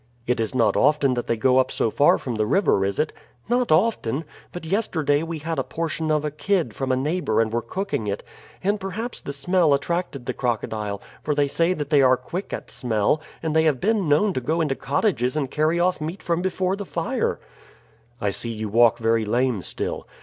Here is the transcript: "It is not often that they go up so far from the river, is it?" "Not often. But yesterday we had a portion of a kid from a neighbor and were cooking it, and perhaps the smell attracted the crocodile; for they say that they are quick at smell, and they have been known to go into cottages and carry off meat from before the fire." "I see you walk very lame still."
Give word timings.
"It 0.25 0.39
is 0.39 0.55
not 0.55 0.75
often 0.75 1.13
that 1.13 1.27
they 1.27 1.37
go 1.37 1.59
up 1.59 1.69
so 1.71 1.91
far 1.91 2.17
from 2.17 2.33
the 2.33 2.47
river, 2.47 2.83
is 2.83 2.97
it?" 2.97 3.13
"Not 3.47 3.71
often. 3.71 4.25
But 4.51 4.65
yesterday 4.65 5.21
we 5.21 5.37
had 5.37 5.59
a 5.59 5.63
portion 5.63 6.09
of 6.09 6.25
a 6.25 6.31
kid 6.31 6.73
from 6.73 6.91
a 6.91 6.95
neighbor 6.95 7.39
and 7.39 7.53
were 7.53 7.61
cooking 7.61 8.07
it, 8.07 8.23
and 8.63 8.79
perhaps 8.79 9.21
the 9.21 9.31
smell 9.31 9.75
attracted 9.75 10.25
the 10.25 10.33
crocodile; 10.33 11.03
for 11.21 11.35
they 11.35 11.47
say 11.47 11.75
that 11.75 11.91
they 11.91 12.01
are 12.01 12.17
quick 12.17 12.51
at 12.51 12.71
smell, 12.71 13.21
and 13.43 13.55
they 13.55 13.65
have 13.65 13.79
been 13.79 14.09
known 14.09 14.33
to 14.33 14.41
go 14.41 14.59
into 14.59 14.73
cottages 14.73 15.37
and 15.37 15.51
carry 15.51 15.79
off 15.79 16.01
meat 16.01 16.23
from 16.23 16.41
before 16.41 16.75
the 16.75 16.83
fire." 16.83 17.39
"I 18.19 18.31
see 18.31 18.49
you 18.49 18.69
walk 18.69 18.97
very 18.97 19.23
lame 19.23 19.61
still." 19.61 20.07